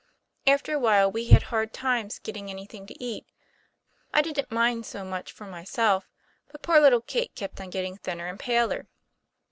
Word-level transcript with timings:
After 0.47 0.73
a 0.73 0.79
while 0.79 1.11
we 1.11 1.25
had 1.27 1.43
hard 1.43 1.73
times 1.73 2.17
getting 2.17 2.49
anything 2.49 2.87
to 2.87 2.97
eat. 3.03 3.23
I 4.11 4.23
didn't 4.23 4.51
mind 4.51 4.87
so 4.87 5.05
much 5.05 5.31
for 5.31 5.45
myself, 5.45 6.09
but 6.51 6.63
poor 6.63 6.79
little 6.79 7.01
Kate 7.01 7.35
kept 7.35 7.61
on 7.61 7.69
getting 7.69 7.97
thinner 7.97 8.25
and 8.25 8.39
paler." 8.39 8.87